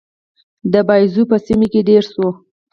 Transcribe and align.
د 0.73 0.73
باییزو 0.87 1.23
په 1.31 1.37
سیمه 1.45 1.67
کې 1.71 1.81
دېره 1.87 2.03
شو. 2.11 2.27